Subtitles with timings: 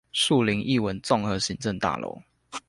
[0.13, 2.19] 樹林藝文綜合行政大樓